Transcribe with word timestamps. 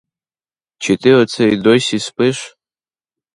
Чи 0.77 0.97
ти 0.97 1.13
оце 1.15 1.49
й 1.49 1.57
досі 1.57 1.99
спиш? 1.99 2.57